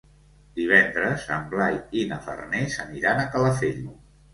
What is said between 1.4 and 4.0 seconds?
Blai i na Farners aniran a Calafell.